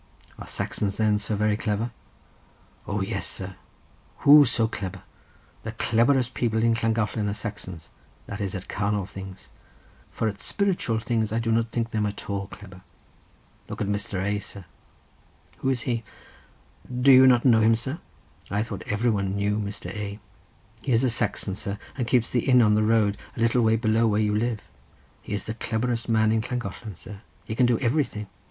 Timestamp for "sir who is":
14.39-15.81